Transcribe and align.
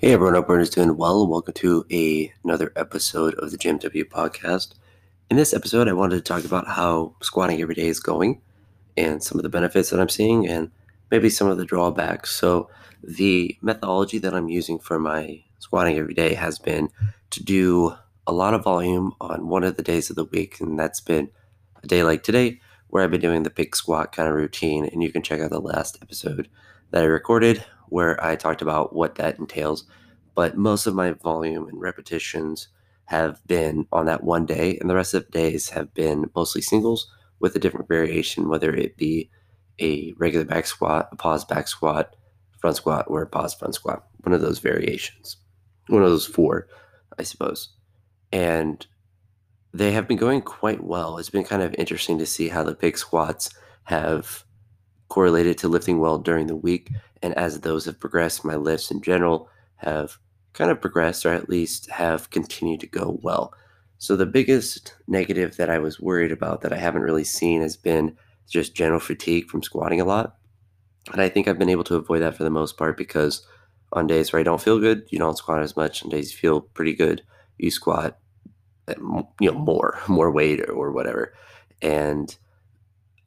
Hey 0.00 0.14
everyone, 0.14 0.32
hope 0.32 0.46
everyone's 0.46 0.70
doing 0.70 0.96
well, 0.96 1.26
welcome 1.26 1.52
to 1.52 1.84
a, 1.92 2.32
another 2.42 2.72
episode 2.74 3.34
of 3.34 3.50
the 3.50 3.58
Jim 3.58 3.76
W 3.76 4.02
podcast. 4.06 4.72
In 5.30 5.36
this 5.36 5.52
episode, 5.52 5.88
I 5.88 5.92
wanted 5.92 6.16
to 6.16 6.22
talk 6.22 6.46
about 6.46 6.66
how 6.66 7.16
squatting 7.20 7.60
every 7.60 7.74
day 7.74 7.86
is 7.86 8.00
going 8.00 8.40
and 8.96 9.22
some 9.22 9.38
of 9.38 9.42
the 9.42 9.50
benefits 9.50 9.90
that 9.90 10.00
I'm 10.00 10.08
seeing 10.08 10.48
and 10.48 10.70
maybe 11.10 11.28
some 11.28 11.48
of 11.48 11.58
the 11.58 11.66
drawbacks. 11.66 12.30
So, 12.30 12.70
the 13.04 13.58
methodology 13.60 14.16
that 14.16 14.34
I'm 14.34 14.48
using 14.48 14.78
for 14.78 14.98
my 14.98 15.44
squatting 15.58 15.98
every 15.98 16.14
day 16.14 16.32
has 16.32 16.58
been 16.58 16.88
to 17.32 17.44
do 17.44 17.94
a 18.26 18.32
lot 18.32 18.54
of 18.54 18.64
volume 18.64 19.12
on 19.20 19.48
one 19.48 19.64
of 19.64 19.76
the 19.76 19.82
days 19.82 20.08
of 20.08 20.16
the 20.16 20.24
week, 20.24 20.60
and 20.60 20.78
that's 20.78 21.02
been 21.02 21.28
a 21.84 21.86
day 21.86 22.04
like 22.04 22.22
today 22.22 22.62
where 22.88 23.04
I've 23.04 23.10
been 23.10 23.20
doing 23.20 23.42
the 23.42 23.50
big 23.50 23.76
squat 23.76 24.12
kind 24.12 24.30
of 24.30 24.34
routine. 24.34 24.86
And 24.86 25.02
you 25.02 25.12
can 25.12 25.20
check 25.20 25.42
out 25.42 25.50
the 25.50 25.60
last 25.60 25.98
episode 26.00 26.48
that 26.90 27.02
I 27.02 27.06
recorded 27.06 27.62
where 27.90 28.22
I 28.24 28.36
talked 28.36 28.62
about 28.62 28.94
what 28.94 29.16
that 29.16 29.38
entails. 29.38 29.84
But 30.34 30.56
most 30.56 30.86
of 30.86 30.94
my 30.94 31.10
volume 31.12 31.68
and 31.68 31.80
repetitions 31.80 32.68
have 33.06 33.44
been 33.46 33.86
on 33.92 34.06
that 34.06 34.24
one 34.24 34.46
day, 34.46 34.78
and 34.78 34.88
the 34.88 34.94
rest 34.94 35.14
of 35.14 35.26
the 35.26 35.32
days 35.32 35.70
have 35.70 35.92
been 35.94 36.30
mostly 36.34 36.62
singles 36.62 37.12
with 37.40 37.56
a 37.56 37.58
different 37.58 37.88
variation, 37.88 38.48
whether 38.48 38.72
it 38.72 38.96
be 38.96 39.28
a 39.80 40.12
regular 40.18 40.44
back 40.44 40.66
squat, 40.66 41.08
a 41.10 41.16
pause 41.16 41.44
back 41.44 41.66
squat, 41.66 42.14
front 42.60 42.76
squat, 42.76 43.06
or 43.08 43.22
a 43.22 43.26
pause 43.26 43.54
front 43.54 43.74
squat. 43.74 44.06
One 44.22 44.32
of 44.32 44.40
those 44.40 44.58
variations. 44.58 45.36
One 45.88 46.02
of 46.02 46.10
those 46.10 46.26
four, 46.26 46.68
I 47.18 47.22
suppose. 47.24 47.70
And 48.30 48.86
they 49.72 49.92
have 49.92 50.06
been 50.06 50.18
going 50.18 50.42
quite 50.42 50.84
well. 50.84 51.18
It's 51.18 51.30
been 51.30 51.44
kind 51.44 51.62
of 51.62 51.74
interesting 51.74 52.18
to 52.18 52.26
see 52.26 52.48
how 52.48 52.62
the 52.62 52.74
big 52.74 52.98
squats 52.98 53.50
have 53.84 54.44
correlated 55.08 55.58
to 55.58 55.68
lifting 55.68 55.98
well 55.98 56.18
during 56.18 56.46
the 56.46 56.56
week. 56.56 56.90
And 57.22 57.34
as 57.34 57.60
those 57.60 57.84
have 57.84 58.00
progressed, 58.00 58.44
my 58.44 58.56
lifts 58.56 58.90
in 58.90 59.02
general 59.02 59.48
have 59.76 60.18
kind 60.52 60.70
of 60.70 60.80
progressed 60.80 61.24
or 61.26 61.32
at 61.32 61.48
least 61.48 61.90
have 61.90 62.30
continued 62.30 62.80
to 62.80 62.86
go 62.86 63.18
well. 63.22 63.52
So 63.98 64.16
the 64.16 64.26
biggest 64.26 64.94
negative 65.06 65.56
that 65.56 65.70
I 65.70 65.78
was 65.78 66.00
worried 66.00 66.32
about 66.32 66.62
that 66.62 66.72
I 66.72 66.78
haven't 66.78 67.02
really 67.02 67.24
seen 67.24 67.60
has 67.60 67.76
been 67.76 68.16
just 68.48 68.74
general 68.74 69.00
fatigue 69.00 69.48
from 69.48 69.62
squatting 69.62 70.00
a 70.00 70.06
lot. 70.06 70.36
And 71.12 71.20
I 71.20 71.28
think 71.28 71.46
I've 71.46 71.58
been 71.58 71.68
able 71.68 71.84
to 71.84 71.96
avoid 71.96 72.22
that 72.22 72.36
for 72.36 72.44
the 72.44 72.50
most 72.50 72.76
part 72.76 72.96
because 72.96 73.46
on 73.92 74.06
days 74.06 74.32
where 74.32 74.40
I 74.40 74.44
don't 74.44 74.60
feel 74.60 74.78
good, 74.78 75.06
you 75.10 75.18
don't 75.18 75.36
squat 75.36 75.62
as 75.62 75.76
much. 75.76 76.02
On 76.02 76.08
days 76.08 76.32
you 76.32 76.38
feel 76.38 76.60
pretty 76.60 76.94
good, 76.94 77.22
you 77.58 77.70
squat 77.70 78.18
eh, 78.88 78.94
you 79.40 79.52
know 79.52 79.58
more 79.58 79.98
more 80.08 80.30
weight 80.30 80.60
or 80.68 80.90
whatever 80.90 81.34
and 81.82 82.36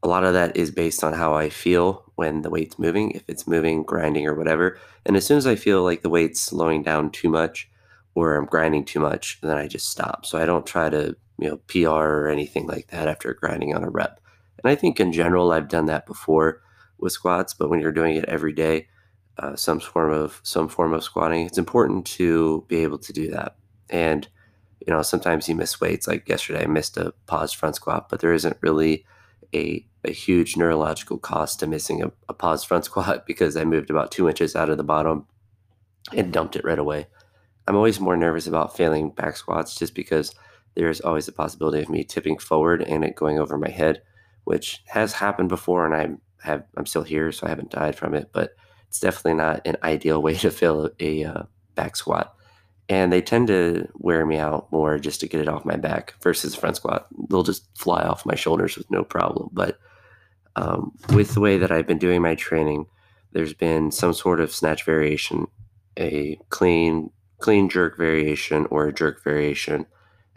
a 0.04 0.08
lot 0.08 0.24
of 0.24 0.34
that 0.34 0.56
is 0.56 0.72
based 0.72 1.04
on 1.04 1.14
how 1.14 1.34
i 1.34 1.50
feel 1.50 2.04
when 2.16 2.42
the 2.42 2.50
weight's 2.50 2.78
moving 2.78 3.12
if 3.12 3.24
it's 3.28 3.48
moving 3.48 3.84
grinding 3.84 4.28
or 4.28 4.36
whatever. 4.36 4.78
And 5.06 5.16
as 5.16 5.26
soon 5.26 5.38
as 5.38 5.48
i 5.48 5.56
feel 5.56 5.84
like 5.84 6.02
the 6.02 6.10
weight's 6.10 6.42
slowing 6.42 6.84
down 6.84 7.12
too 7.12 7.30
much 7.30 7.70
or 8.16 8.36
i'm 8.36 8.46
grinding 8.46 8.86
too 8.86 9.00
much 9.00 9.40
then 9.42 9.58
i 9.58 9.68
just 9.68 9.90
stop. 9.90 10.26
So 10.26 10.38
i 10.38 10.46
don't 10.46 10.66
try 10.66 10.90
to 10.90 11.16
you 11.40 11.50
know 11.50 11.58
pr 11.68 11.88
or 11.88 12.28
anything 12.30 12.68
like 12.68 12.88
that 12.88 13.08
after 13.08 13.34
grinding 13.34 13.76
on 13.76 13.84
a 13.84 13.90
rep. 13.90 14.20
And 14.62 14.72
i 14.72 14.76
think 14.76 15.00
in 15.00 15.12
general 15.14 15.52
i've 15.52 15.70
done 15.70 15.86
that 15.88 16.06
before 16.06 16.62
with 17.00 17.14
squats 17.14 17.54
but 17.54 17.70
when 17.70 17.80
you're 17.80 17.92
doing 17.92 18.16
it 18.16 18.26
every 18.26 18.54
day 18.54 18.88
uh, 19.40 19.56
some 19.56 19.80
form 19.80 20.14
of 20.14 20.40
some 20.44 20.68
form 20.70 20.94
of 20.94 21.04
squatting 21.04 21.46
it's 21.46 21.58
important 21.58 22.06
to 22.06 22.64
be 22.68 22.78
able 22.78 23.00
to 23.00 23.14
do 23.14 23.32
that. 23.32 23.56
And 23.90 24.28
you 24.86 24.94
know, 24.94 25.02
sometimes 25.02 25.48
you 25.48 25.56
miss 25.56 25.80
weights. 25.80 26.08
Like 26.08 26.28
yesterday, 26.28 26.64
I 26.64 26.68
missed 26.68 26.98
a 26.98 27.14
paused 27.26 27.56
front 27.56 27.76
squat, 27.76 28.10
but 28.10 28.20
there 28.20 28.34
isn't 28.34 28.58
really 28.62 29.06
a, 29.54 29.86
a 30.06 30.12
huge 30.12 30.58
neurological 30.58 31.18
cost 31.18 31.60
to 31.60 31.68
missing 31.68 32.04
a, 32.04 32.12
a 32.30 32.34
paused 32.34 32.68
front 32.68 32.86
squat 32.86 33.26
because 33.26 33.56
I 33.56 33.64
moved 33.64 33.90
about 33.90 34.12
two 34.12 34.28
inches 34.28 34.56
out 34.56 34.70
of 34.70 34.78
the 34.78 34.84
bottom 34.84 35.28
and 36.12 36.34
dumped 36.34 36.56
it 36.56 36.66
right 36.66 36.80
away. 36.80 37.08
I'm 37.68 37.76
always 37.76 38.00
more 38.00 38.18
nervous 38.18 38.48
about 38.48 38.76
failing 38.76 39.12
back 39.12 39.38
squats 39.38 39.76
just 39.76 39.96
because 39.96 40.36
there's 40.76 41.02
always 41.02 41.26
the 41.26 41.32
possibility 41.32 41.82
of 41.82 41.90
me 41.90 42.04
tipping 42.04 42.38
forward 42.38 42.82
and 42.82 43.06
it 43.06 43.16
going 43.16 43.40
over 43.40 43.58
my 43.58 43.70
head, 43.70 44.02
which 44.44 44.84
has 44.88 45.14
happened 45.14 45.50
before, 45.50 45.86
and 45.86 45.96
I 45.96 46.46
have 46.46 46.66
I'm 46.76 46.86
still 46.86 47.04
here, 47.04 47.32
so 47.32 47.46
I 47.46 47.50
haven't 47.50 47.72
died 47.72 47.96
from 47.96 48.14
it. 48.14 48.32
But 48.34 48.56
it's 48.90 49.00
definitely 49.00 49.36
not 49.36 49.66
an 49.66 49.78
ideal 49.82 50.22
way 50.22 50.36
to 50.36 50.52
fail 50.52 50.90
a 51.00 51.24
uh, 51.24 51.44
back 51.76 51.96
squat 51.96 52.36
and 52.90 53.12
they 53.12 53.22
tend 53.22 53.48
to 53.48 53.88
wear 53.96 54.26
me 54.26 54.38
out 54.38 54.72
more 54.72 55.00
just 55.00 55.20
to 55.22 55.28
get 55.28 55.42
it 55.42 55.48
off 55.48 55.66
my 55.66 55.78
back 55.78 56.16
versus 56.22 56.56
front 56.56 56.76
squat. 56.76 57.08
They'll 57.30 57.44
just 57.44 57.66
fly 57.78 58.04
off 58.04 58.26
my 58.26 58.36
shoulders 58.36 58.78
with 58.78 58.90
no 58.92 59.04
problem. 59.04 59.50
But 59.54 59.80
um, 60.56 60.92
with 61.14 61.34
the 61.34 61.40
way 61.40 61.58
that 61.58 61.72
I've 61.72 61.88
been 61.88 61.98
doing 61.98 62.22
my 62.22 62.36
training, 62.36 62.86
there's 63.32 63.54
been 63.54 63.92
some 63.92 64.14
sort 64.14 64.40
of 64.40 64.54
snatch 64.54 64.84
variation, 64.86 65.48
a 65.98 66.38
clean 66.50 67.10
clean 67.40 67.68
jerk 67.68 67.98
variation 67.98 68.66
or 68.70 68.88
a 68.88 68.94
jerk 68.94 69.22
variation, 69.24 69.86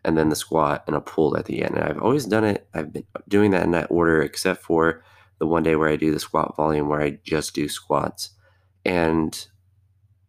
and 0.04 0.18
then 0.18 0.28
the 0.28 0.36
squat 0.36 0.82
and 0.86 0.96
a 0.96 1.00
pull 1.00 1.36
at 1.36 1.44
the 1.44 1.62
end. 1.62 1.76
And 1.76 1.84
I've 1.84 2.02
always 2.02 2.24
done 2.24 2.44
it. 2.44 2.66
I've 2.74 2.92
been 2.92 3.04
doing 3.28 3.52
that 3.52 3.62
in 3.62 3.70
that 3.72 3.90
order, 3.90 4.22
except 4.22 4.62
for 4.62 5.04
the 5.38 5.46
one 5.46 5.62
day 5.62 5.76
where 5.76 5.88
I 5.88 5.96
do 5.96 6.10
the 6.10 6.18
squat 6.18 6.56
volume 6.56 6.88
where 6.88 7.00
I 7.00 7.18
just 7.22 7.54
do 7.54 7.68
squats. 7.68 8.30
And 8.84 9.46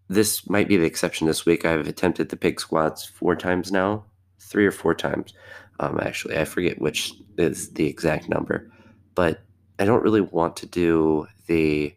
this 0.09 0.50
might 0.50 0.68
be 0.68 0.78
the 0.78 0.86
exception 0.86 1.28
this 1.28 1.46
week. 1.46 1.66
I've 1.66 1.88
attempted 1.88 2.30
the 2.30 2.36
big 2.36 2.59
squats 2.59 3.06
four 3.06 3.36
times 3.36 3.72
now, 3.72 4.06
three 4.40 4.66
or 4.66 4.72
four 4.72 4.94
times. 4.94 5.34
Um, 5.80 6.00
actually, 6.02 6.38
I 6.38 6.46
forget 6.46 6.81
which 6.81 7.14
is 7.38 7.72
the 7.74 7.88
exact 7.88 8.30
number, 8.30 8.72
but 9.16 9.42
I 9.80 9.86
don't 9.86 10.04
really 10.04 10.22
want 10.22 10.58
to 10.58 10.66
do 10.66 11.28
the 11.48 11.96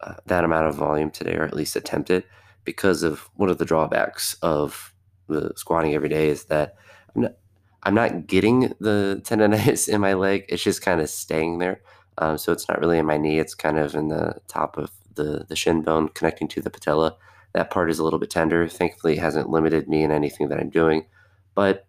uh, 0.00 0.14
that 0.26 0.44
amount 0.44 0.66
of 0.66 0.74
volume 0.74 1.10
today, 1.10 1.36
or 1.36 1.44
at 1.44 1.54
least 1.54 1.76
attempt 1.76 2.10
it, 2.10 2.26
because 2.64 3.02
of 3.02 3.28
one 3.34 3.50
of 3.50 3.58
the 3.58 3.64
drawbacks 3.64 4.34
of 4.42 4.94
the 5.28 5.52
squatting 5.56 5.94
every 5.94 6.08
day 6.08 6.28
is 6.28 6.44
that 6.44 6.76
I'm 7.14 7.22
not, 7.22 7.32
I'm 7.82 7.94
not 7.94 8.26
getting 8.26 8.72
the 8.80 9.20
tendonitis 9.24 9.88
in 9.88 10.00
my 10.00 10.14
leg. 10.14 10.44
It's 10.48 10.62
just 10.62 10.82
kind 10.82 11.00
of 11.00 11.08
staying 11.08 11.58
there. 11.58 11.82
Um, 12.18 12.38
so 12.38 12.52
it's 12.52 12.68
not 12.68 12.80
really 12.80 12.98
in 12.98 13.06
my 13.06 13.16
knee. 13.16 13.38
It's 13.38 13.54
kind 13.54 13.78
of 13.78 13.94
in 13.94 14.08
the 14.08 14.40
top 14.48 14.76
of 14.76 14.90
the 15.14 15.44
the 15.48 15.56
shin 15.56 15.82
bone 15.82 16.08
connecting 16.08 16.48
to 16.48 16.62
the 16.62 16.70
patella. 16.70 17.16
That 17.52 17.70
part 17.70 17.90
is 17.90 17.98
a 17.98 18.04
little 18.04 18.18
bit 18.18 18.30
tender. 18.30 18.68
Thankfully, 18.68 19.14
it 19.14 19.20
hasn't 19.20 19.50
limited 19.50 19.88
me 19.88 20.02
in 20.02 20.10
anything 20.10 20.48
that 20.48 20.60
I'm 20.60 20.70
doing, 20.70 21.06
but 21.54 21.86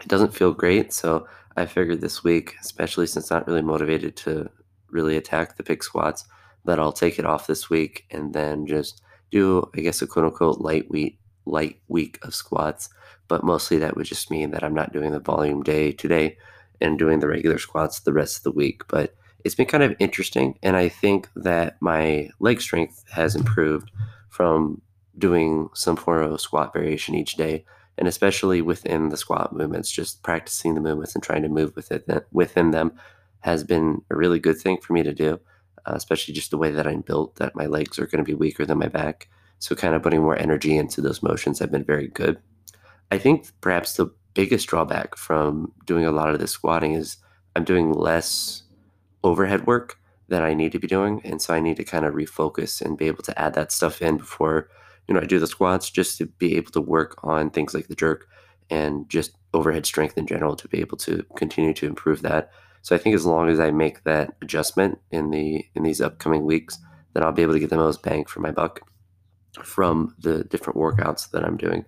it 0.00 0.08
doesn't 0.08 0.34
feel 0.34 0.52
great. 0.52 0.92
So 0.92 1.26
I 1.56 1.66
figured 1.66 2.00
this 2.00 2.24
week, 2.24 2.54
especially 2.60 3.06
since 3.06 3.30
I'm 3.30 3.38
not 3.38 3.46
really 3.46 3.62
motivated 3.62 4.16
to 4.18 4.50
really 4.90 5.16
attack 5.16 5.56
the 5.56 5.62
big 5.62 5.82
squats, 5.82 6.24
that 6.64 6.78
I'll 6.78 6.92
take 6.92 7.18
it 7.18 7.26
off 7.26 7.46
this 7.46 7.68
week 7.68 8.04
and 8.10 8.32
then 8.32 8.66
just 8.66 9.02
do, 9.30 9.68
I 9.76 9.80
guess, 9.80 10.02
a 10.02 10.06
quote 10.06 10.26
unquote 10.26 10.60
light 10.60 10.90
week, 10.90 11.18
light 11.44 11.80
week 11.88 12.18
of 12.22 12.34
squats. 12.34 12.88
But 13.28 13.44
mostly 13.44 13.78
that 13.78 13.96
would 13.96 14.06
just 14.06 14.30
mean 14.30 14.50
that 14.50 14.62
I'm 14.62 14.74
not 14.74 14.92
doing 14.92 15.12
the 15.12 15.20
volume 15.20 15.62
day 15.62 15.92
today 15.92 16.36
and 16.80 16.98
doing 16.98 17.20
the 17.20 17.28
regular 17.28 17.58
squats 17.58 18.00
the 18.00 18.12
rest 18.12 18.38
of 18.38 18.42
the 18.42 18.52
week. 18.52 18.82
But 18.88 19.14
it's 19.44 19.54
been 19.54 19.66
kind 19.66 19.82
of 19.82 19.96
interesting. 19.98 20.58
And 20.62 20.76
I 20.76 20.88
think 20.88 21.28
that 21.36 21.76
my 21.80 22.30
leg 22.38 22.60
strength 22.60 23.04
has 23.10 23.34
improved 23.34 23.90
from 24.28 24.80
doing 25.18 25.68
some 25.74 25.96
form 25.96 26.30
of 26.30 26.40
squat 26.40 26.72
variation 26.72 27.14
each 27.14 27.34
day. 27.34 27.64
And 28.02 28.08
especially 28.08 28.62
within 28.62 29.10
the 29.10 29.16
squat 29.16 29.52
movements, 29.52 29.88
just 29.88 30.24
practicing 30.24 30.74
the 30.74 30.80
movements 30.80 31.14
and 31.14 31.22
trying 31.22 31.42
to 31.42 31.48
move 31.48 31.76
with 31.76 31.92
it, 31.92 32.04
within 32.32 32.72
them 32.72 32.94
has 33.42 33.62
been 33.62 34.02
a 34.10 34.16
really 34.16 34.40
good 34.40 34.58
thing 34.58 34.78
for 34.78 34.92
me 34.92 35.04
to 35.04 35.14
do, 35.14 35.38
uh, 35.86 35.92
especially 35.94 36.34
just 36.34 36.50
the 36.50 36.58
way 36.58 36.72
that 36.72 36.88
I'm 36.88 37.02
built, 37.02 37.36
that 37.36 37.54
my 37.54 37.66
legs 37.66 38.00
are 38.00 38.08
going 38.08 38.18
to 38.18 38.28
be 38.28 38.34
weaker 38.34 38.66
than 38.66 38.80
my 38.80 38.88
back. 38.88 39.28
So, 39.60 39.76
kind 39.76 39.94
of 39.94 40.02
putting 40.02 40.20
more 40.20 40.36
energy 40.36 40.76
into 40.76 41.00
those 41.00 41.22
motions 41.22 41.60
have 41.60 41.70
been 41.70 41.84
very 41.84 42.08
good. 42.08 42.40
I 43.12 43.18
think 43.18 43.46
perhaps 43.60 43.92
the 43.92 44.12
biggest 44.34 44.66
drawback 44.66 45.14
from 45.16 45.70
doing 45.86 46.04
a 46.04 46.10
lot 46.10 46.30
of 46.30 46.40
this 46.40 46.50
squatting 46.50 46.94
is 46.94 47.18
I'm 47.54 47.62
doing 47.62 47.92
less 47.92 48.64
overhead 49.22 49.64
work 49.64 49.96
that 50.26 50.42
I 50.42 50.54
need 50.54 50.72
to 50.72 50.80
be 50.80 50.88
doing. 50.88 51.20
And 51.24 51.40
so 51.40 51.54
I 51.54 51.60
need 51.60 51.76
to 51.76 51.84
kind 51.84 52.04
of 52.04 52.14
refocus 52.14 52.82
and 52.82 52.98
be 52.98 53.06
able 53.06 53.22
to 53.22 53.40
add 53.40 53.54
that 53.54 53.70
stuff 53.70 54.02
in 54.02 54.16
before, 54.16 54.68
you 55.08 55.14
know, 55.14 55.20
I 55.20 55.24
do 55.24 55.38
the 55.38 55.46
squats 55.46 55.90
just 55.90 56.18
to 56.18 56.26
be 56.26 56.56
able 56.56 56.72
to 56.72 56.80
work 56.80 57.18
on 57.24 57.50
things 57.50 57.74
like 57.74 57.88
the 57.88 57.96
jerk 57.96 58.26
and 58.70 59.08
just 59.08 59.36
overhead 59.54 59.84
strength 59.84 60.16
in 60.16 60.26
general 60.26 60.56
to 60.56 60.68
be 60.68 60.80
able 60.80 60.96
to 60.98 61.24
continue 61.36 61.74
to 61.74 61.86
improve 61.86 62.22
that. 62.22 62.50
So 62.82 62.94
I 62.94 62.98
think 62.98 63.14
as 63.14 63.26
long 63.26 63.48
as 63.48 63.60
I 63.60 63.70
make 63.70 64.04
that 64.04 64.34
adjustment 64.42 64.98
in 65.10 65.30
the 65.30 65.64
in 65.74 65.82
these 65.82 66.00
upcoming 66.00 66.44
weeks, 66.44 66.78
then 67.12 67.22
I'll 67.22 67.32
be 67.32 67.42
able 67.42 67.52
to 67.52 67.60
get 67.60 67.70
the 67.70 67.76
most 67.76 68.02
bang 68.02 68.24
for 68.24 68.40
my 68.40 68.50
buck 68.50 68.80
from 69.62 70.14
the 70.18 70.44
different 70.44 70.78
workouts 70.78 71.30
that 71.30 71.44
I'm 71.44 71.56
doing. 71.56 71.84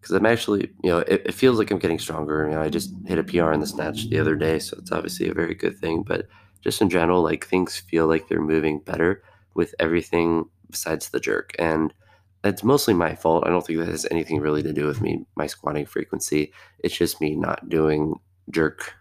Because 0.00 0.14
I'm 0.14 0.26
actually, 0.26 0.70
you 0.84 0.90
know, 0.90 0.98
it, 0.98 1.22
it, 1.24 1.34
feels 1.34 1.58
like 1.58 1.70
I'm 1.70 1.78
getting 1.78 1.98
stronger. 1.98 2.46
You 2.48 2.54
know, 2.54 2.62
I 2.62 2.68
just 2.68 2.92
hit 3.06 3.18
a 3.18 3.24
PR 3.24 3.50
in 3.52 3.60
the 3.60 3.66
snatch 3.66 4.08
the 4.08 4.20
other 4.20 4.36
day, 4.36 4.58
so 4.58 4.76
it's 4.78 4.92
obviously 4.92 5.28
a 5.28 5.34
very 5.34 5.54
good 5.54 5.78
thing. 5.78 6.04
But 6.04 6.28
just 6.62 6.80
in 6.80 6.90
general, 6.90 7.22
like 7.22 7.46
things 7.46 7.76
feel 7.76 8.06
like 8.06 8.28
they're 8.28 8.40
moving 8.40 8.78
better 8.80 9.22
with 9.54 9.74
everything 9.80 10.44
besides 10.70 11.08
the 11.08 11.18
jerk. 11.18 11.54
And 11.58 11.92
that's 12.46 12.64
mostly 12.64 12.94
my 12.94 13.14
fault. 13.14 13.44
I 13.46 13.50
don't 13.50 13.66
think 13.66 13.78
that 13.78 13.88
has 13.88 14.06
anything 14.10 14.40
really 14.40 14.62
to 14.62 14.72
do 14.72 14.86
with 14.86 15.00
me, 15.00 15.26
my 15.36 15.46
squatting 15.46 15.86
frequency. 15.86 16.52
It's 16.78 16.96
just 16.96 17.20
me 17.20 17.36
not 17.36 17.68
doing 17.68 18.14
jerk 18.50 18.94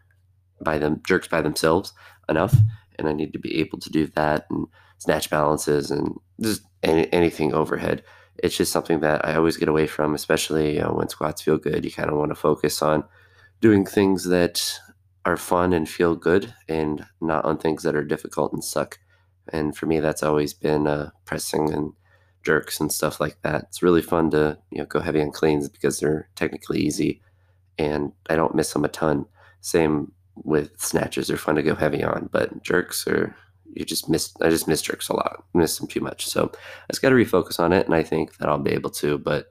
by 0.61 0.77
them 0.77 1.01
jerks 1.05 1.27
by 1.27 1.41
themselves 1.41 1.93
enough. 2.27 2.55
And 2.97 3.07
I 3.07 3.13
need 3.13 3.33
to 3.33 3.39
be 3.39 3.59
able 3.59 3.79
to 3.79 3.89
do 3.89 4.07
that 4.15 4.45
and 4.49 4.67
snatch 4.97 5.29
balances 5.29 5.91
and 5.91 6.15
just 6.41 6.63
any, 6.81 7.11
anything 7.11 7.53
overhead 7.53 8.03
it's 8.43 8.57
just 8.57 8.71
something 8.71 8.99
that 8.99 9.25
I 9.25 9.35
always 9.35 9.57
get 9.57 9.69
away 9.69 9.87
from, 9.87 10.13
especially 10.13 10.75
you 10.75 10.81
know, 10.81 10.93
when 10.93 11.09
squats 11.09 11.41
feel 11.41 11.57
good. 11.57 11.85
You 11.85 11.91
kind 11.91 12.09
of 12.09 12.17
want 12.17 12.31
to 12.31 12.35
focus 12.35 12.81
on 12.81 13.03
doing 13.61 13.85
things 13.85 14.25
that 14.25 14.79
are 15.25 15.37
fun 15.37 15.73
and 15.73 15.87
feel 15.87 16.15
good 16.15 16.53
and 16.67 17.05
not 17.21 17.45
on 17.45 17.57
things 17.57 17.83
that 17.83 17.95
are 17.95 18.03
difficult 18.03 18.53
and 18.53 18.63
suck. 18.63 18.99
And 19.51 19.75
for 19.75 19.85
me, 19.85 19.99
that's 19.99 20.23
always 20.23 20.53
been 20.53 20.87
uh, 20.87 21.11
pressing 21.25 21.73
and 21.73 21.93
jerks 22.45 22.79
and 22.79 22.91
stuff 22.91 23.19
like 23.19 23.37
that. 23.41 23.63
It's 23.63 23.83
really 23.83 24.01
fun 24.01 24.29
to 24.31 24.57
you 24.71 24.79
know 24.79 24.85
go 24.85 24.99
heavy 24.99 25.21
on 25.21 25.31
cleans 25.31 25.67
because 25.67 25.99
they're 25.99 26.29
technically 26.35 26.79
easy, 26.79 27.21
and 27.77 28.11
I 28.29 28.35
don't 28.35 28.55
miss 28.55 28.71
them 28.71 28.85
a 28.85 28.89
ton. 28.89 29.25
Same 29.61 30.11
with 30.35 30.79
snatches; 30.79 31.27
they're 31.27 31.37
fun 31.37 31.55
to 31.55 31.63
go 31.63 31.75
heavy 31.75 32.03
on, 32.03 32.29
but 32.31 32.63
jerks 32.63 33.07
are 33.07 33.35
you 33.73 33.83
just 33.83 34.09
miss. 34.09 34.33
I 34.41 34.49
just 34.49 34.67
miss 34.67 34.81
jerks 34.81 35.09
a 35.09 35.15
lot. 35.15 35.43
miss 35.53 35.77
them 35.77 35.87
too 35.87 36.01
much. 36.01 36.27
So 36.27 36.51
I 36.53 36.93
just 36.93 37.01
got 37.01 37.09
to 37.09 37.15
refocus 37.15 37.59
on 37.59 37.73
it, 37.73 37.85
and 37.85 37.95
I 37.95 38.03
think 38.03 38.37
that 38.37 38.47
I'll 38.47 38.57
be 38.59 38.71
able 38.71 38.91
to. 38.91 39.17
But 39.17 39.49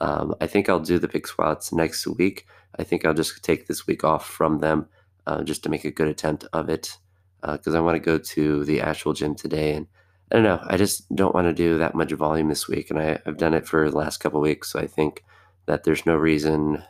um, 0.00 0.34
I 0.40 0.46
think 0.46 0.68
I'll 0.68 0.80
do 0.80 0.98
the 0.98 1.08
big 1.08 1.26
squats 1.26 1.72
next 1.72 2.06
week. 2.06 2.46
I 2.78 2.84
think 2.84 3.04
I'll 3.04 3.14
just 3.14 3.42
take 3.42 3.66
this 3.66 3.86
week 3.86 4.04
off 4.04 4.26
from 4.28 4.60
them 4.60 4.88
uh, 5.26 5.42
just 5.42 5.62
to 5.62 5.68
make 5.68 5.84
a 5.84 5.90
good 5.90 6.08
attempt 6.08 6.46
of 6.52 6.68
it 6.68 6.96
because 7.40 7.74
uh, 7.74 7.78
I 7.78 7.80
want 7.80 7.96
to 7.96 8.00
go 8.00 8.18
to 8.18 8.64
the 8.64 8.80
actual 8.80 9.12
gym 9.12 9.34
today 9.34 9.74
and 9.74 9.86
I 10.30 10.34
don't 10.34 10.44
know. 10.44 10.60
I 10.66 10.76
just 10.76 11.14
don't 11.14 11.34
want 11.34 11.46
to 11.46 11.52
do 11.52 11.78
that 11.78 11.94
much 11.94 12.10
volume 12.12 12.48
this 12.48 12.66
week, 12.66 12.90
and 12.90 12.98
I, 12.98 13.20
have 13.24 13.36
done 13.36 13.54
it 13.54 13.66
for 13.66 13.88
the 13.88 13.96
last 13.96 14.18
couple 14.18 14.40
weeks. 14.40 14.72
So 14.72 14.80
I 14.80 14.86
think 14.86 15.22
that 15.66 15.84
there's 15.84 16.04
no 16.04 16.16
reason, 16.16 16.82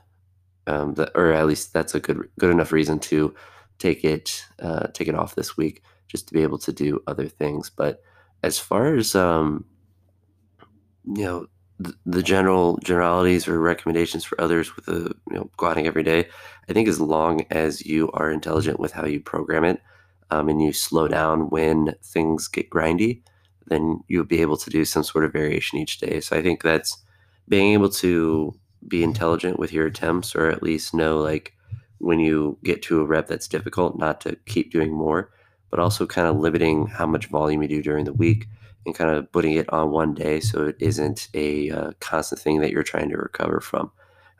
um, 0.67 0.95
that, 0.95 1.13
or 1.15 1.33
at 1.33 1.47
least 1.47 1.73
that's 1.75 1.95
a 1.95 2.01
good 2.01 2.29
good 2.39 2.51
enough 2.51 2.73
reason 2.73 2.99
to 3.01 3.35
take 3.79 4.05
it 4.05 4.45
uh, 4.59 4.87
take 4.95 5.09
it 5.09 5.15
off 5.15 5.35
this 5.35 5.57
week, 5.57 5.83
just 6.09 6.29
to 6.29 6.35
be 6.35 6.43
able 6.43 6.59
to 6.59 6.73
do 6.73 7.03
other 7.07 7.29
things. 7.29 7.69
But 7.69 8.03
as 8.43 8.59
far 8.59 8.95
as 8.95 9.15
um, 9.15 9.67
you 11.05 11.25
know, 11.25 11.47
the, 11.79 11.95
the 12.07 12.23
general 12.23 12.79
generalities 12.79 13.47
or 13.47 13.61
recommendations 13.61 14.25
for 14.25 14.41
others 14.41 14.75
with 14.77 14.87
the 14.87 15.15
you 15.31 15.37
know 15.37 15.51
squatting 15.53 15.87
every 15.87 16.03
day, 16.03 16.27
I 16.71 16.73
think 16.73 16.89
as 16.89 17.01
long 17.01 17.45
as 17.51 17.85
you 17.85 18.11
are 18.13 18.31
intelligent 18.31 18.81
with 18.81 18.93
how 18.93 19.05
you 19.05 19.21
program 19.21 19.65
it 19.65 19.81
um, 20.31 20.49
and 20.49 20.63
you 20.63 20.73
slow 20.73 21.09
down 21.09 21.51
when 21.51 21.95
things 22.03 22.49
get 22.49 22.71
grindy, 22.71 23.23
then 23.67 24.03
you'll 24.09 24.25
be 24.25 24.41
able 24.41 24.57
to 24.57 24.71
do 24.71 24.85
some 24.85 25.05
sort 25.05 25.25
of 25.25 25.33
variation 25.33 25.79
each 25.79 25.99
day. 25.99 26.21
So 26.21 26.37
I 26.37 26.43
think 26.43 26.63
that's 26.63 26.99
being 27.49 27.73
able 27.73 27.91
to 27.91 28.55
be 28.87 29.03
intelligent 29.03 29.59
with 29.59 29.73
your 29.73 29.87
attempts, 29.87 30.35
or 30.35 30.49
at 30.49 30.63
least 30.63 30.95
know 30.95 31.19
like 31.19 31.53
when 31.99 32.21
you 32.21 32.59
get 32.63 32.83
to 32.83 33.01
a 33.01 33.05
rep 33.05 33.27
that's 33.27 33.49
difficult, 33.49 33.99
not 33.99 34.21
to 34.23 34.37
keep 34.47 34.71
doing 34.71 34.93
more, 34.93 35.31
but 35.71 35.81
also 35.81 36.07
kind 36.07 36.27
of 36.29 36.37
limiting 36.37 36.87
how 36.87 37.07
much 37.07 37.27
volume 37.27 37.63
you 37.63 37.69
do 37.69 37.83
during 37.83 38.05
the 38.05 38.13
week 38.13 38.47
and 38.85 38.95
kind 38.95 39.11
of 39.11 39.31
putting 39.33 39.55
it 39.55 39.71
on 39.73 39.91
one 39.91 40.15
day 40.15 40.39
so 40.39 40.67
it 40.67 40.77
isn't 40.79 41.29
a 41.35 41.71
uh, 41.71 41.91
constant 42.01 42.41
thing 42.41 42.61
that 42.61 42.71
you're 42.71 42.83
trying 42.83 43.09
to 43.09 43.17
recover 43.17 43.61
from. 43.61 43.91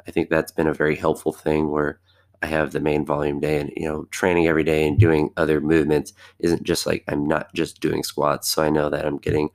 I 0.07 0.13
think 0.13 0.31
that's 0.31 0.53
been 0.53 0.69
a 0.69 0.75
very 0.75 0.95
helpful 0.95 1.33
thing 1.33 1.71
where 1.71 1.99
I 2.47 2.49
have 2.49 2.71
the 2.71 2.81
main 2.81 3.05
volume 3.05 3.41
day 3.41 3.59
and 3.59 3.73
you 3.77 3.89
know 3.89 4.05
training 4.13 4.47
every 4.47 4.63
day 4.63 4.87
and 4.87 4.97
doing 5.01 5.31
other 5.37 5.61
movements 5.61 6.13
isn't 6.39 6.63
just 6.63 6.87
like 6.87 7.03
I'm 7.09 7.27
not 7.27 7.53
just 7.55 7.81
doing 7.81 8.05
squats. 8.05 8.49
So 8.49 8.63
I 8.63 8.71
know 8.71 8.89
that 8.89 9.05
I'm 9.05 9.19
getting 9.19 9.51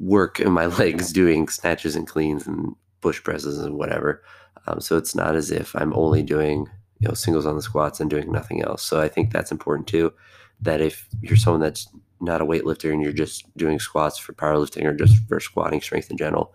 work 0.00 0.40
in 0.40 0.50
my 0.50 0.66
legs 0.82 1.12
doing 1.12 1.46
snatches 1.46 1.94
and 1.94 2.08
cleans 2.08 2.44
and 2.48 2.74
push 3.02 3.22
presses 3.22 3.60
and 3.60 3.76
whatever. 3.76 4.24
Um, 4.66 4.80
so 4.80 4.96
it's 4.96 5.14
not 5.14 5.36
as 5.36 5.52
if 5.52 5.76
I'm 5.76 5.94
only 5.94 6.24
doing 6.24 6.66
you 6.98 7.06
know 7.06 7.14
singles 7.14 7.46
on 7.46 7.54
the 7.54 7.62
squats 7.62 8.00
and 8.00 8.10
doing 8.10 8.32
nothing 8.32 8.62
else. 8.62 8.82
So 8.82 9.00
I 9.00 9.06
think 9.06 9.32
that's 9.32 9.52
important 9.52 9.86
too 9.86 10.12
that 10.60 10.80
if 10.80 11.06
you're 11.20 11.36
someone 11.36 11.60
that's 11.60 11.86
not 12.20 12.40
a 12.40 12.46
weightlifter 12.46 12.92
and 12.92 13.00
you're 13.00 13.12
just 13.12 13.44
doing 13.56 13.78
squats 13.78 14.18
for 14.18 14.32
powerlifting 14.32 14.84
or 14.86 14.92
just 14.92 15.16
for 15.28 15.38
squatting 15.38 15.80
strength 15.80 16.10
in 16.10 16.16
general 16.16 16.52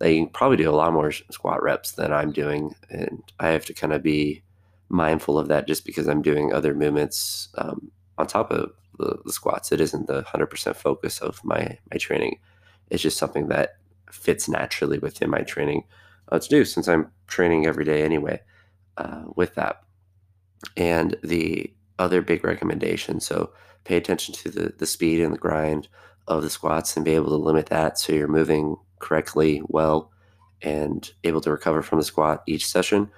they 0.00 0.24
probably 0.26 0.56
do 0.56 0.68
a 0.68 0.72
lot 0.72 0.92
more 0.92 1.12
squat 1.12 1.62
reps 1.62 1.92
than 1.92 2.12
I'm 2.12 2.32
doing, 2.32 2.74
and 2.88 3.22
I 3.38 3.48
have 3.48 3.66
to 3.66 3.74
kind 3.74 3.92
of 3.92 4.02
be 4.02 4.42
mindful 4.88 5.38
of 5.38 5.48
that 5.48 5.68
just 5.68 5.84
because 5.84 6.08
I'm 6.08 6.22
doing 6.22 6.52
other 6.52 6.74
movements 6.74 7.48
um, 7.58 7.92
on 8.18 8.26
top 8.26 8.50
of 8.50 8.72
the, 8.98 9.18
the, 9.24 9.32
squats. 9.32 9.70
It 9.70 9.80
isn't 9.80 10.08
the 10.08 10.22
100% 10.22 10.74
focus 10.74 11.20
of 11.20 11.44
my 11.44 11.78
my 11.92 11.98
training. 11.98 12.38
It's 12.88 13.02
just 13.02 13.18
something 13.18 13.48
that 13.48 13.76
fits 14.10 14.48
naturally 14.48 14.98
within 14.98 15.30
my 15.30 15.42
training 15.42 15.84
uh, 16.32 16.38
to 16.38 16.48
do 16.48 16.64
since 16.64 16.88
I'm 16.88 17.12
training 17.28 17.66
every 17.66 17.84
day 17.84 18.02
anyway 18.02 18.40
uh, 18.96 19.24
with 19.36 19.54
that. 19.54 19.82
And 20.76 21.16
the 21.22 21.72
other 21.98 22.22
big 22.22 22.42
recommendation, 22.42 23.20
so 23.20 23.52
pay 23.84 23.96
attention 23.96 24.34
to 24.36 24.50
the 24.50 24.74
the 24.78 24.86
speed 24.86 25.20
and 25.20 25.34
the 25.34 25.38
grind 25.38 25.88
of 26.26 26.42
the 26.42 26.50
squats 26.50 26.96
and 26.96 27.04
be 27.04 27.14
able 27.14 27.28
to 27.28 27.36
limit 27.36 27.66
that 27.66 27.98
so 27.98 28.12
you're 28.12 28.28
moving 28.28 28.76
correctly, 29.00 29.62
well, 29.66 30.10
and 30.62 31.10
able 31.24 31.40
to 31.40 31.50
recover 31.50 31.82
from 31.82 31.98
the 31.98 32.04
squat 32.04 32.42
each 32.46 32.66
session. 32.66 33.10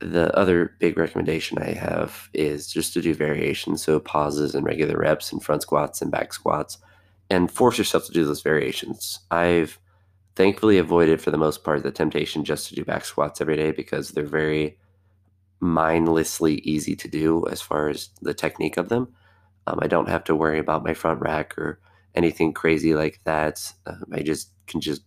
The 0.00 0.36
other 0.36 0.74
big 0.80 0.98
recommendation 0.98 1.58
I 1.58 1.72
have 1.72 2.28
is 2.34 2.66
just 2.66 2.92
to 2.94 3.00
do 3.00 3.14
variations, 3.14 3.84
so 3.84 4.00
pauses 4.00 4.54
and 4.54 4.66
regular 4.66 4.96
reps 4.96 5.30
and 5.32 5.42
front 5.42 5.62
squats 5.62 6.02
and 6.02 6.10
back 6.10 6.32
squats, 6.32 6.78
and 7.30 7.50
force 7.50 7.78
yourself 7.78 8.06
to 8.06 8.12
do 8.12 8.24
those 8.24 8.42
variations. 8.42 9.20
I've 9.30 9.78
thankfully 10.34 10.78
avoided 10.78 11.20
for 11.20 11.30
the 11.30 11.38
most 11.38 11.62
part 11.62 11.82
the 11.82 11.92
temptation 11.92 12.44
just 12.44 12.68
to 12.68 12.74
do 12.74 12.84
back 12.84 13.04
squats 13.04 13.40
every 13.40 13.56
day 13.56 13.70
because 13.70 14.10
they're 14.10 14.24
very 14.24 14.78
mindlessly 15.60 16.56
easy 16.56 16.96
to 16.96 17.06
do 17.06 17.46
as 17.48 17.60
far 17.60 17.88
as 17.88 18.10
the 18.20 18.34
technique 18.34 18.76
of 18.76 18.88
them. 18.88 19.14
Um, 19.66 19.78
I 19.80 19.86
don't 19.86 20.08
have 20.08 20.24
to 20.24 20.34
worry 20.34 20.58
about 20.58 20.84
my 20.84 20.94
front 20.94 21.20
rack 21.20 21.56
or 21.56 21.78
anything 22.14 22.52
crazy 22.52 22.94
like 22.94 23.20
that. 23.24 23.72
Um, 23.86 24.04
I 24.12 24.22
just 24.22 24.50
can 24.72 24.80
just 24.80 25.02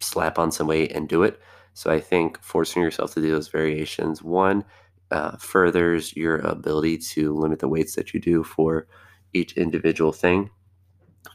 slap 0.00 0.38
on 0.38 0.52
some 0.52 0.66
weight 0.66 0.92
and 0.92 1.08
do 1.08 1.22
it. 1.22 1.40
So 1.74 1.90
I 1.90 2.00
think 2.00 2.42
forcing 2.42 2.82
yourself 2.82 3.14
to 3.14 3.22
do 3.22 3.30
those 3.30 3.48
variations, 3.48 4.22
one, 4.22 4.64
uh, 5.10 5.36
furthers 5.38 6.14
your 6.16 6.36
ability 6.38 6.98
to 6.98 7.34
limit 7.34 7.60
the 7.60 7.68
weights 7.68 7.94
that 7.96 8.12
you 8.12 8.20
do 8.20 8.44
for 8.44 8.86
each 9.32 9.56
individual 9.56 10.12
thing, 10.12 10.50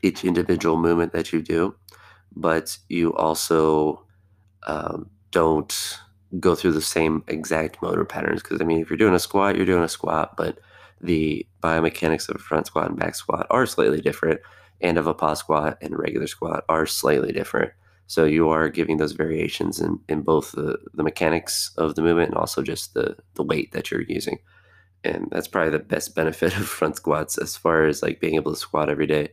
each 0.03 0.23
individual 0.23 0.77
movement 0.77 1.13
that 1.13 1.33
you 1.33 1.41
do. 1.41 1.75
But 2.35 2.77
you 2.89 3.15
also 3.15 4.05
um, 4.67 5.09
don't 5.31 5.99
go 6.39 6.55
through 6.55 6.73
the 6.73 6.81
same 6.81 7.23
exact 7.27 7.81
motor 7.81 8.05
patterns. 8.05 8.43
Because, 8.43 8.61
I 8.61 8.65
mean, 8.65 8.81
if 8.81 8.89
you're 8.89 8.97
doing 8.97 9.15
a 9.15 9.19
squat, 9.19 9.55
you're 9.55 9.65
doing 9.65 9.83
a 9.83 9.89
squat, 9.89 10.35
but 10.37 10.59
the 11.01 11.45
biomechanics 11.63 12.29
of 12.29 12.35
a 12.35 12.39
front 12.39 12.67
squat 12.67 12.89
and 12.89 12.99
back 12.99 13.15
squat 13.15 13.47
are 13.49 13.65
slightly 13.65 14.01
different 14.01 14.41
and 14.81 14.97
of 14.97 15.07
a 15.07 15.13
pause 15.13 15.39
squat 15.39 15.77
and 15.81 15.93
a 15.93 15.97
regular 15.97 16.27
squat 16.27 16.63
are 16.69 16.85
slightly 16.85 17.31
different. 17.31 17.71
So 18.07 18.23
you 18.23 18.49
are 18.49 18.69
giving 18.69 18.97
those 18.97 19.11
variations 19.11 19.81
in, 19.81 19.99
in 20.07 20.21
both 20.21 20.53
the, 20.53 20.77
the 20.93 21.03
mechanics 21.03 21.71
of 21.77 21.95
the 21.95 22.01
movement 22.01 22.29
and 22.29 22.37
also 22.37 22.61
just 22.61 22.93
the, 22.93 23.17
the 23.33 23.43
weight 23.43 23.73
that 23.73 23.91
you're 23.91 24.01
using. 24.01 24.39
And 25.03 25.27
that's 25.31 25.47
probably 25.47 25.71
the 25.71 25.79
best 25.79 26.15
benefit 26.15 26.55
of 26.57 26.67
front 26.67 26.95
squats 26.95 27.37
as 27.37 27.57
far 27.57 27.85
as 27.85 28.01
like 28.01 28.21
being 28.21 28.35
able 28.35 28.53
to 28.53 28.59
squat 28.59 28.89
every 28.89 29.07
day 29.07 29.29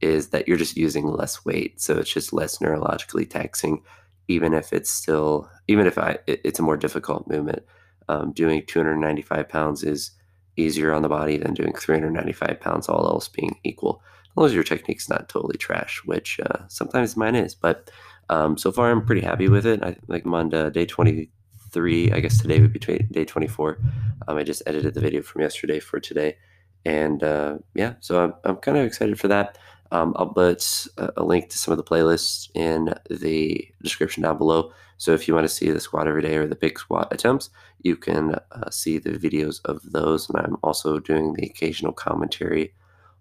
is 0.00 0.28
that 0.28 0.46
you're 0.46 0.58
just 0.58 0.76
using 0.76 1.06
less 1.06 1.44
weight. 1.44 1.80
So 1.80 1.98
it's 1.98 2.12
just 2.12 2.32
less 2.32 2.58
neurologically 2.58 3.28
taxing, 3.28 3.82
even 4.28 4.52
if 4.52 4.72
it's 4.72 4.90
still, 4.90 5.50
even 5.66 5.86
if 5.86 5.98
I, 5.98 6.18
it, 6.26 6.40
it's 6.44 6.58
a 6.58 6.62
more 6.62 6.76
difficult 6.76 7.28
movement. 7.28 7.64
Um, 8.10 8.32
doing 8.32 8.64
295 8.66 9.48
pounds 9.48 9.82
is 9.82 10.12
easier 10.56 10.92
on 10.92 11.02
the 11.02 11.08
body 11.08 11.36
than 11.36 11.54
doing 11.54 11.72
395 11.74 12.60
pounds, 12.60 12.88
all 12.88 13.06
else 13.06 13.28
being 13.28 13.58
equal 13.64 14.02
long 14.38 14.46
as 14.46 14.54
your 14.54 14.64
technique's 14.64 15.08
not 15.08 15.28
totally 15.28 15.56
trash, 15.56 16.02
which 16.04 16.40
uh, 16.40 16.60
sometimes 16.68 17.16
mine 17.16 17.34
is. 17.34 17.54
But 17.54 17.90
um, 18.30 18.56
so 18.56 18.70
far, 18.70 18.90
I'm 18.90 19.04
pretty 19.04 19.22
happy 19.22 19.48
with 19.48 19.66
it. 19.66 19.82
I 19.82 19.96
like 20.06 20.24
I'm 20.24 20.34
on 20.34 20.48
day 20.48 20.86
23. 20.86 22.12
I 22.12 22.20
guess 22.20 22.40
today 22.40 22.60
would 22.60 22.72
be 22.72 22.78
day 22.78 23.24
24. 23.24 23.78
Um, 24.26 24.36
I 24.36 24.42
just 24.42 24.62
edited 24.66 24.94
the 24.94 25.00
video 25.00 25.22
from 25.22 25.42
yesterday 25.42 25.80
for 25.80 25.98
today, 25.98 26.36
and 26.84 27.22
uh, 27.22 27.58
yeah, 27.74 27.94
so 28.00 28.22
I'm 28.22 28.34
I'm 28.44 28.56
kind 28.56 28.78
of 28.78 28.84
excited 28.84 29.18
for 29.18 29.28
that. 29.28 29.58
Um, 29.90 30.12
I'll 30.16 30.26
put 30.26 30.86
a, 30.98 31.22
link 31.22 31.48
to 31.48 31.58
some 31.58 31.72
of 31.72 31.78
the 31.78 31.84
playlists 31.84 32.50
in 32.54 32.94
the 33.08 33.66
description 33.82 34.22
down 34.22 34.36
below. 34.36 34.70
So 34.98 35.14
if 35.14 35.26
you 35.26 35.34
want 35.34 35.48
to 35.48 35.54
see 35.54 35.70
the 35.70 35.80
squat 35.80 36.06
every 36.06 36.20
day 36.20 36.36
or 36.36 36.46
the 36.46 36.56
big 36.56 36.78
squat 36.78 37.08
attempts, 37.10 37.48
you 37.80 37.96
can 37.96 38.34
uh, 38.52 38.70
see 38.70 38.98
the 38.98 39.12
videos 39.12 39.60
of 39.64 39.80
those. 39.92 40.28
And 40.28 40.38
I'm 40.38 40.56
also 40.62 40.98
doing 40.98 41.32
the 41.32 41.46
occasional 41.46 41.92
commentary 41.92 42.74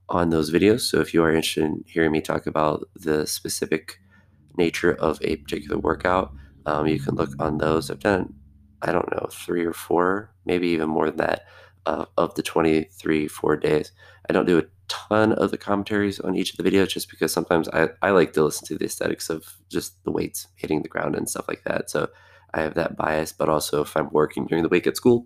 on 0.10 0.30
those 0.30 0.52
videos. 0.52 0.82
So 0.82 1.00
if 1.00 1.14
you 1.14 1.24
are 1.24 1.34
interested 1.34 1.64
in 1.64 1.84
hearing 1.88 2.12
me 2.12 2.22
talk 2.22 2.48
about 2.48 2.88
the 2.96 3.28
specific 3.28 4.00
nature 4.58 4.94
of 4.94 5.20
a 5.22 5.36
particular 5.38 5.78
workout, 5.78 6.34
um, 6.66 6.88
you 6.88 7.00
can 7.00 7.16
look 7.16 7.32
on 7.40 7.58
those. 7.58 7.90
I've 7.90 8.00
done, 8.00 8.34
I 8.82 8.92
don't 8.92 9.12
know, 9.12 9.28
three 9.32 9.66
or 9.66 9.74
four, 9.74 10.34
maybe 10.46 10.68
even 10.70 10.90
more 10.90 11.08
than 11.08 11.18
that, 11.18 11.46
uh, 11.86 12.06
of 12.18 12.36
the 12.36 12.44
23, 12.44 13.28
four 13.28 13.56
days. 13.58 13.92
I 14.30 14.34
don't 14.34 14.46
do 14.46 14.60
a 14.60 14.64
ton 14.88 15.34
of 15.34 15.52
the 15.52 15.58
commentaries 15.58 16.20
on 16.20 16.36
each 16.36 16.52
of 16.52 16.58
the 16.58 16.70
videos 16.70 16.90
just 16.90 17.10
because 17.10 17.32
sometimes 17.32 17.68
I, 17.70 17.90
I 18.02 18.12
like 18.12 18.34
to 18.34 18.44
listen 18.44 18.68
to 18.68 18.78
the 18.78 18.86
aesthetics 18.86 19.30
of 19.30 19.58
just 19.70 20.04
the 20.04 20.12
weights 20.12 20.48
hitting 20.56 20.82
the 20.82 20.90
ground 20.90 21.16
and 21.16 21.30
stuff 21.30 21.48
like 21.48 21.64
that. 21.64 21.90
So 21.90 22.10
I 22.54 22.62
have 22.62 22.76
that 22.76 22.96
bias, 22.96 23.32
but 23.34 23.50
also 23.50 23.82
if 23.82 23.96
I'm 23.96 24.10
working 24.12 24.46
during 24.46 24.64
the 24.64 24.70
week 24.70 24.88
at 24.88 24.98
school, 24.98 25.26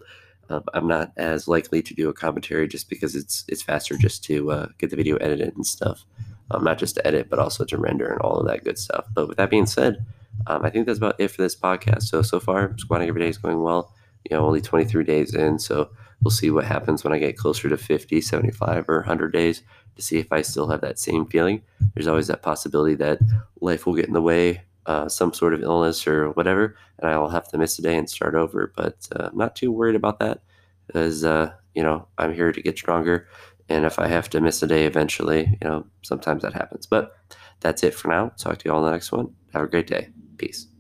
uh, 0.52 0.62
I'm 0.74 0.88
not 0.88 1.12
as 1.18 1.48
likely 1.48 1.82
to 1.84 1.94
do 1.94 2.10
a 2.10 2.14
commentary 2.14 2.68
just 2.68 2.90
because 2.90 3.16
it's 3.16 3.46
it's 3.48 3.62
faster 3.62 3.98
just 3.98 4.24
to 4.26 4.52
uh, 4.52 4.68
get 4.78 4.90
the 4.90 4.96
video 4.96 5.16
edited 5.18 5.56
and 5.56 5.66
stuff. 5.66 6.06
um, 6.52 6.64
not 6.64 6.78
just 6.78 6.96
to 6.96 7.08
edit, 7.08 7.30
but 7.30 7.40
also 7.40 7.64
to 7.66 7.78
render 7.78 8.08
and 8.12 8.20
all 8.22 8.38
of 8.40 8.48
that 8.48 8.64
good 8.64 8.78
stuff. 8.78 9.06
But 9.14 9.28
with 9.28 9.38
that 9.38 9.50
being 9.50 9.66
said, 9.66 10.06
um, 10.48 10.66
I 10.66 10.70
think 10.70 10.86
that's 10.86 10.98
about 10.98 11.16
it 11.20 11.30
for 11.30 11.42
this 11.42 11.56
podcast. 11.56 12.04
So, 12.04 12.22
so 12.22 12.40
far, 12.40 12.76
squatting 12.78 13.08
every 13.08 13.22
day 13.22 13.30
is 13.30 13.38
going 13.38 13.62
well. 13.62 13.94
You 14.30 14.38
know, 14.38 14.46
only 14.46 14.62
23 14.62 15.04
days 15.04 15.34
in. 15.34 15.60
So, 15.60 15.90
we'll 16.22 16.32
see 16.32 16.52
what 16.52 16.66
happens 16.66 17.04
when 17.04 17.14
I 17.14 17.20
get 17.20 17.38
closer 17.38 17.70
to 17.70 17.78
50, 17.78 18.22
75, 18.22 18.90
or 18.90 18.98
100 18.98 19.34
days 19.34 19.64
to 19.96 20.02
see 20.02 20.18
if 20.20 20.32
I 20.32 20.42
still 20.42 20.68
have 20.70 20.82
that 20.82 21.00
same 21.00 21.26
feeling. 21.26 21.62
There's 21.94 22.08
always 22.08 22.28
that 22.28 22.44
possibility 22.44 22.96
that 22.96 23.20
life 23.60 23.86
will 23.86 23.96
get 23.96 24.08
in 24.08 24.14
the 24.14 24.22
way, 24.22 24.64
uh, 24.86 25.08
some 25.08 25.34
sort 25.34 25.54
of 25.54 25.62
illness 25.62 26.08
or 26.08 26.32
whatever, 26.32 26.76
and 27.00 27.10
I'll 27.10 27.30
have 27.30 27.48
to 27.50 27.58
miss 27.58 27.78
a 27.80 27.82
day 27.82 27.98
and 27.98 28.10
start 28.10 28.36
over. 28.36 28.74
But 28.76 29.08
uh, 29.16 29.30
I'm 29.32 29.38
not 29.38 29.56
too 29.56 29.72
worried 29.72 29.96
about 29.96 30.20
that 30.20 30.42
because, 30.88 31.24
uh, 31.24 31.54
you 31.76 31.84
know, 31.84 32.08
I'm 32.18 32.34
here 32.34 32.52
to 32.52 32.62
get 32.62 32.78
stronger. 32.78 33.28
And 33.70 33.86
if 33.86 34.00
I 34.00 34.08
have 34.08 34.30
to 34.32 34.42
miss 34.42 34.62
a 34.64 34.68
day 34.68 34.86
eventually, 34.86 35.58
you 35.62 35.68
know, 35.68 35.86
sometimes 36.02 36.42
that 36.44 36.54
happens. 36.54 36.86
But 36.86 37.16
that's 37.62 37.84
it 37.84 37.94
for 37.94 38.10
now. 38.10 38.30
Talk 38.38 38.58
to 38.60 38.66
you 38.66 38.74
all 38.74 38.80
in 38.80 38.86
the 38.86 38.92
next 38.92 39.12
one. 39.12 39.34
Have 39.54 39.64
a 39.64 39.68
great 39.68 39.88
day. 39.88 40.10
Peace. 40.38 40.71